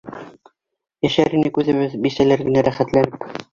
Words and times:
Йәшәр 1.09 1.37
инек 1.41 1.61
үҙебеҙ, 1.63 1.95
бисәләр 2.07 2.45
генә, 2.51 2.67
рәхәтләнеп. 2.71 3.33